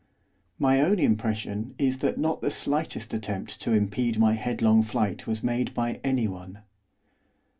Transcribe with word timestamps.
My 0.57 0.81
own 0.81 0.97
impression 0.97 1.75
is 1.77 1.99
that 1.99 2.17
not 2.17 2.41
the 2.41 2.49
slightest 2.49 3.13
attempt 3.13 3.61
to 3.61 3.71
impede 3.71 4.17
my 4.17 4.33
headlong 4.33 4.81
flight 4.81 5.27
was 5.27 5.43
made 5.43 5.75
by 5.75 5.99
anyone. 6.03 6.63